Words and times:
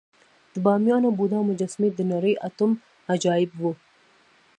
د 0.53 0.55
بامیانو 0.65 1.09
بودا 1.17 1.39
مجسمې 1.49 1.89
د 1.93 1.99
نړۍ 2.11 2.33
اتم 2.47 2.71
عجایب 3.13 3.51
وو 3.61 3.71